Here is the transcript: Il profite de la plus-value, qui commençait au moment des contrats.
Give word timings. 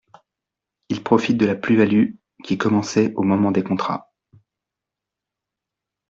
Il 0.89 1.03
profite 1.03 1.37
de 1.37 1.45
la 1.45 1.53
plus-value, 1.53 2.15
qui 2.43 2.57
commençait 2.57 3.13
au 3.17 3.21
moment 3.21 3.51
des 3.51 3.61
contrats. 3.63 4.11